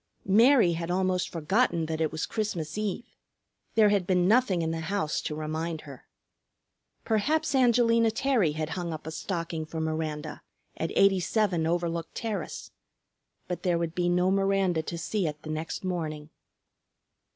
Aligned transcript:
Mary 0.25 0.71
had 0.73 0.89
almost 0.89 1.29
forgotten 1.29 1.85
that 1.85 2.01
it 2.01 2.11
was 2.11 2.25
Christmas 2.25 2.75
Eve. 2.75 3.05
There 3.75 3.89
had 3.89 4.07
been 4.07 4.27
nothing 4.27 4.63
in 4.63 4.71
the 4.71 4.79
house 4.79 5.21
to 5.21 5.35
remind 5.35 5.81
her. 5.81 6.07
Perhaps 7.05 7.53
Angelina 7.53 8.09
Terry 8.09 8.53
had 8.53 8.69
hung 8.69 8.93
up 8.93 9.05
a 9.05 9.11
stocking 9.11 9.63
for 9.63 9.79
Miranda 9.79 10.41
at 10.75 10.89
87 10.95 11.67
Overlook 11.67 12.09
Terrace. 12.15 12.71
But 13.47 13.61
there 13.61 13.77
would 13.77 13.93
be 13.93 14.09
no 14.09 14.31
Miranda 14.31 14.81
to 14.81 14.97
see 14.97 15.27
it 15.27 15.43
the 15.43 15.51
next 15.51 15.83
morning. 15.83 16.31